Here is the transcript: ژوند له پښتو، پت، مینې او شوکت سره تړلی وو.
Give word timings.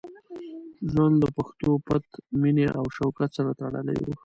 ژوند 0.91 1.15
له 1.23 1.27
پښتو، 1.37 1.71
پت، 1.85 2.05
مینې 2.41 2.67
او 2.77 2.85
شوکت 2.97 3.29
سره 3.37 3.51
تړلی 3.59 3.97
وو. 4.03 4.13